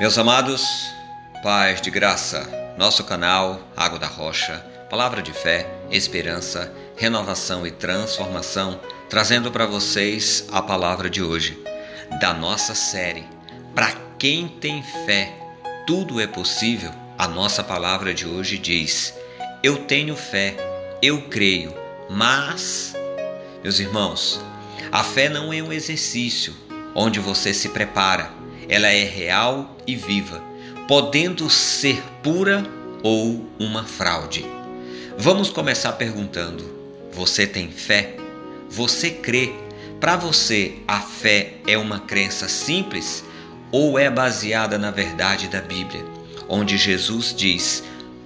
[0.00, 0.94] Meus amados,
[1.42, 8.80] paz de graça, nosso canal Água da Rocha, palavra de fé, esperança, renovação e transformação,
[9.10, 11.60] trazendo para vocês a palavra de hoje,
[12.20, 13.26] da nossa série.
[13.74, 15.36] Para quem tem fé,
[15.84, 16.92] tudo é possível.
[17.18, 19.12] A nossa palavra de hoje diz:
[19.64, 20.54] Eu tenho fé,
[21.02, 21.74] eu creio,
[22.08, 22.94] mas,
[23.64, 24.40] meus irmãos,
[24.92, 26.54] a fé não é um exercício
[26.94, 28.37] onde você se prepara
[28.68, 30.42] ela é real e viva,
[30.86, 32.64] podendo ser pura
[33.02, 34.44] ou uma fraude.
[35.16, 36.64] Vamos começar perguntando:
[37.12, 38.16] você tem fé?
[38.68, 39.52] Você crê?
[40.00, 43.24] Para você, a fé é uma crença simples
[43.72, 46.04] ou é baseada na verdade da Bíblia,
[46.48, 47.82] onde Jesus diz: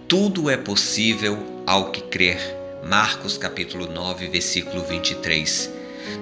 [0.08, 2.38] tudo é possível ao que crer.
[2.84, 5.70] Marcos capítulo 9, versículo 23.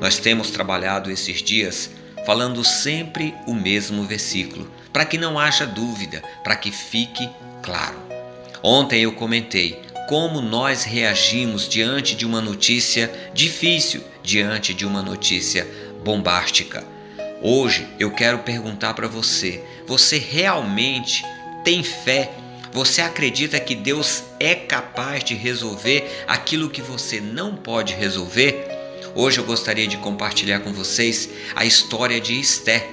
[0.00, 1.90] Nós temos trabalhado esses dias
[2.24, 7.28] falando sempre o mesmo versículo, para que não haja dúvida, para que fique
[7.62, 7.98] claro.
[8.62, 15.66] Ontem eu comentei como nós reagimos diante de uma notícia difícil, diante de uma notícia
[16.04, 16.84] bombástica.
[17.40, 21.24] Hoje eu quero perguntar para você: você realmente
[21.64, 22.32] tem fé?
[22.72, 28.79] Você acredita que Deus é capaz de resolver aquilo que você não pode resolver?
[29.14, 32.90] Hoje eu gostaria de compartilhar com vocês a história de Esté.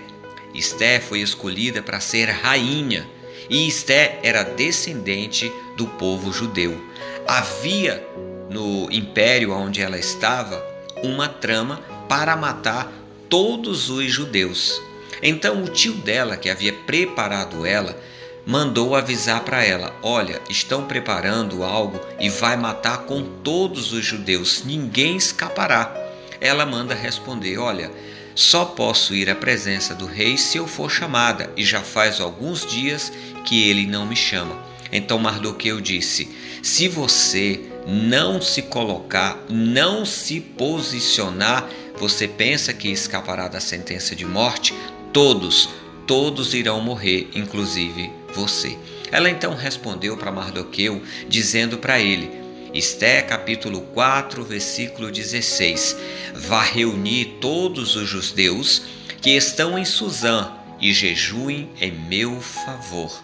[0.54, 3.08] Esté foi escolhida para ser rainha
[3.48, 6.82] e Esté era descendente do povo judeu.
[7.28, 8.04] Havia
[8.50, 10.64] no império onde ela estava
[11.04, 12.92] uma trama para matar
[13.30, 14.82] todos os judeus.
[15.22, 17.96] Então o tio dela, que havia preparado ela,
[18.44, 24.64] mandou avisar para ela: Olha, estão preparando algo e vai matar com todos os judeus,
[24.66, 26.07] ninguém escapará
[26.40, 27.92] ela manda responder: Olha,
[28.36, 32.66] só posso ir à presença do rei se eu for chamada, e já faz alguns
[32.66, 33.12] dias
[33.46, 34.64] que ele não me chama.
[34.92, 36.30] Então Mardoqueu disse:
[36.62, 44.26] Se você não se colocar, não se posicionar, você pensa que escapará da sentença de
[44.26, 44.74] morte?
[45.12, 45.70] Todos,
[46.06, 48.78] todos irão morrer, inclusive você.
[49.12, 52.30] Ela então respondeu para Mardoqueu, dizendo para ele:
[52.74, 55.96] Esté capítulo 4, versículo 16.
[56.36, 58.84] Vá reunir todos os judeus
[59.22, 63.24] que estão em Suzã e jejuem em meu favor.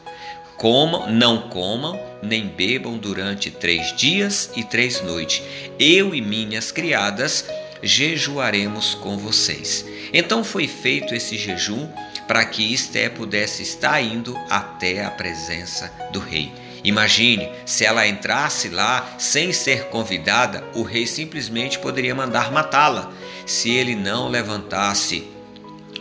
[0.57, 5.43] Comam, não comam, nem bebam durante três dias e três noites.
[5.77, 7.45] Eu e minhas criadas
[7.81, 9.85] jejuaremos com vocês.
[10.13, 11.89] Então foi feito esse jejum
[12.27, 16.51] para que Esté pudesse estar indo até a presença do rei.
[16.83, 23.11] Imagine se ela entrasse lá sem ser convidada, o rei simplesmente poderia mandar matá-la.
[23.45, 25.27] Se ele não levantasse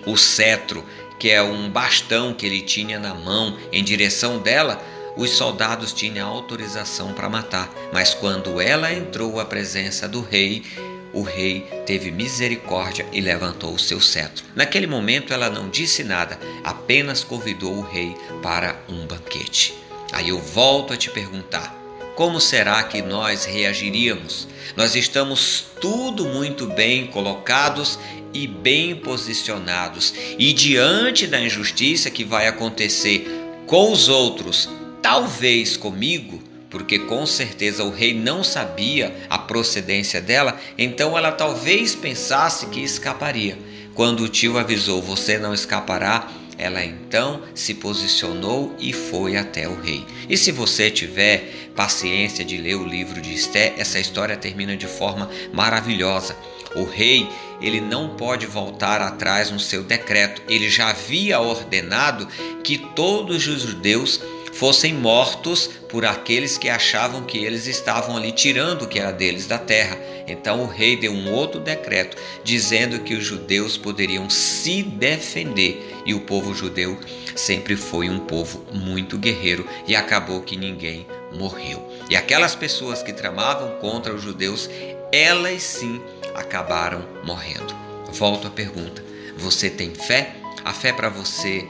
[0.07, 0.85] o cetro,
[1.19, 4.83] que é um bastão que ele tinha na mão em direção dela,
[5.17, 7.71] os soldados tinham autorização para matar.
[7.93, 10.65] Mas quando ela entrou à presença do rei,
[11.13, 14.45] o rei teve misericórdia e levantou o seu cetro.
[14.57, 19.82] Naquele momento ela não disse nada, apenas convidou o rei para um banquete.
[20.13, 21.75] Aí eu volto a te perguntar:
[22.15, 24.47] como será que nós reagiríamos?
[24.77, 27.99] Nós estamos tudo muito bem colocados
[28.35, 33.27] e bem posicionados, e diante da injustiça que vai acontecer
[33.67, 34.69] com os outros,
[35.03, 41.95] talvez comigo, porque com certeza o rei não sabia a procedência dela, então ela talvez
[41.95, 43.59] pensasse que escaparia.
[43.95, 49.81] Quando o tio avisou: Você não escapará, ela então se posicionou e foi até o
[49.81, 50.05] rei.
[50.29, 54.87] E se você tiver paciência de ler o livro de Esté, essa história termina de
[54.87, 56.37] forma maravilhosa.
[56.75, 57.29] O rei,
[57.61, 60.43] ele não pode voltar atrás no seu decreto.
[60.49, 62.27] Ele já havia ordenado
[62.63, 64.21] que todos os judeus
[64.53, 69.47] fossem mortos por aqueles que achavam que eles estavam ali tirando o que era deles
[69.47, 69.99] da terra.
[70.27, 76.15] Então o rei deu um outro decreto dizendo que os judeus poderiam se defender e
[76.15, 76.99] o povo judeu
[77.35, 81.91] sempre foi um povo muito guerreiro e acabou que ninguém morreu.
[82.09, 84.69] E aquelas pessoas que tramavam contra os judeus,
[85.11, 86.01] elas sim
[86.35, 87.75] acabaram morrendo.
[88.13, 89.03] Volto à pergunta:
[89.37, 90.37] você tem fé?
[90.65, 91.67] A fé para você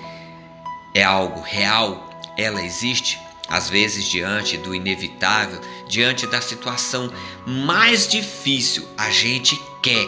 [0.94, 2.11] é algo real?
[2.36, 3.18] Ela existe,
[3.48, 7.12] às vezes diante do inevitável, diante da situação
[7.46, 10.06] mais difícil, a gente quer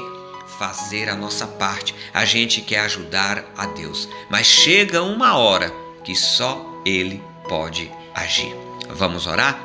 [0.59, 5.73] fazer a nossa parte, a gente quer ajudar a Deus, mas chega uma hora
[6.05, 8.55] que só Ele pode agir.
[8.91, 9.59] Vamos orar?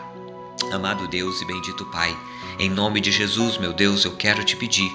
[0.72, 2.16] Amado Deus e bendito Pai,
[2.58, 4.92] em nome de Jesus, meu Deus, eu quero te pedir.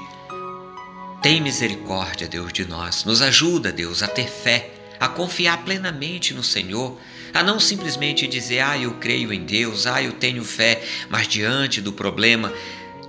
[1.22, 3.04] Tem misericórdia, Deus, de nós.
[3.04, 4.73] Nos ajuda, Deus, a ter fé
[5.04, 6.98] a confiar plenamente no Senhor,
[7.34, 11.82] a não simplesmente dizer, ah, eu creio em Deus, ah, eu tenho fé, mas diante
[11.82, 12.50] do problema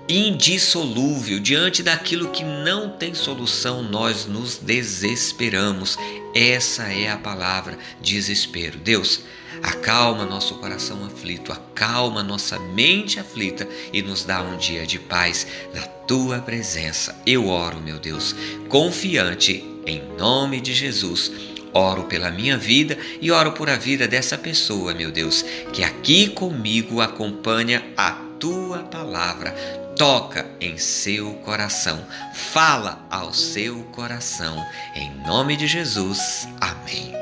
[0.09, 5.97] indissolúvel, diante daquilo que não tem solução, nós nos desesperamos.
[6.36, 8.77] Essa é a palavra desespero.
[8.77, 9.21] Deus,
[9.63, 15.47] acalma nosso coração aflito, acalma nossa mente aflita e nos dá um dia de paz
[15.74, 17.15] na tua presença.
[17.25, 18.36] Eu oro, meu Deus,
[18.68, 21.55] confiante em nome de Jesus.
[21.75, 25.44] Oro pela minha vida e oro por a vida dessa pessoa, meu Deus,
[25.74, 29.54] que aqui comigo acompanha a tua palavra
[29.95, 34.63] toca em seu coração, fala ao seu coração.
[34.95, 36.48] Em nome de Jesus.
[36.60, 37.13] Amém.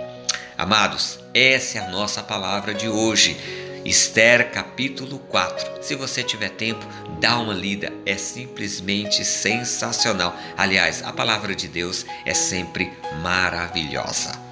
[0.58, 3.38] Amados, essa é a nossa palavra de hoje.
[3.86, 5.84] Esther capítulo 4.
[5.84, 6.86] Se você tiver tempo,
[7.20, 10.36] dá uma lida, é simplesmente sensacional.
[10.58, 12.92] Aliás, a palavra de Deus é sempre
[13.22, 14.43] maravilhosa.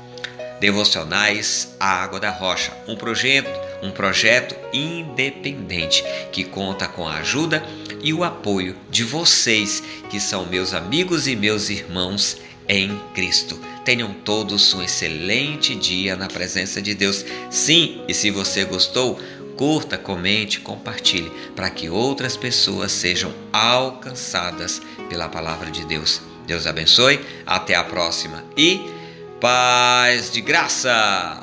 [0.62, 3.50] Devocionais Água da Rocha, um projeto,
[3.82, 7.66] um projeto independente que conta com a ajuda
[8.00, 12.38] e o apoio de vocês, que são meus amigos e meus irmãos
[12.70, 13.60] em Cristo.
[13.84, 17.26] Tenham todos um excelente dia na presença de Deus.
[17.50, 19.20] Sim, e se você gostou,
[19.58, 24.80] curta, comente, compartilhe para que outras pessoas sejam alcançadas
[25.10, 26.22] pela palavra de Deus.
[26.46, 29.01] Deus abençoe, até a próxima e
[29.42, 31.41] Paz de graça!